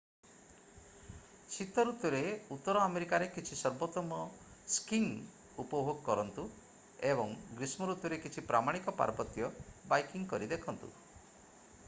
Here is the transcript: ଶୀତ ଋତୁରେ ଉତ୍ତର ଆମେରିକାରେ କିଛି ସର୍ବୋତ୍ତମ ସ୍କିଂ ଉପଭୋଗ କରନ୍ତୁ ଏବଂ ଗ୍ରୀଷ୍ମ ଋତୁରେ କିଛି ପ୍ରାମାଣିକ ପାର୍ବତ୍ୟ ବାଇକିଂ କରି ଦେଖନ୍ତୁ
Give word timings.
ଶୀତ 1.55 1.83
ଋତୁରେ 1.89 2.21
ଉତ୍ତର 2.55 2.79
ଆମେରିକାରେ 2.85 3.25
କିଛି 3.35 3.57
ସର୍ବୋତ୍ତମ 3.59 4.17
ସ୍କିଂ 4.77 5.05
ଉପଭୋଗ 5.65 5.93
କରନ୍ତୁ 6.07 6.45
ଏବଂ 7.11 7.35
ଗ୍ରୀଷ୍ମ 7.61 7.89
ଋତୁରେ 7.91 8.19
କିଛି 8.25 8.45
ପ୍ରାମାଣିକ 8.53 8.95
ପାର୍ବତ୍ୟ 9.03 9.51
ବାଇକିଂ 9.93 10.25
କରି 10.33 10.49
ଦେଖନ୍ତୁ 10.55 10.91